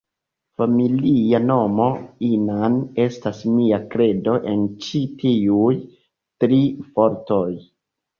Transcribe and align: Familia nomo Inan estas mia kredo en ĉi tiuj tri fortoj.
Familia 0.59 1.39
nomo 1.41 1.89
Inan 2.29 2.77
estas 3.03 3.41
mia 3.57 3.79
kredo 3.91 4.33
en 4.53 4.63
ĉi 4.87 5.03
tiuj 5.21 5.75
tri 6.45 6.59
fortoj. 6.97 7.47